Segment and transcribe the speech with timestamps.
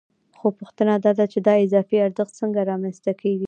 [0.37, 3.39] خو پوښتنه دا ده چې دا اضافي ارزښت څنګه رامنځته کېږي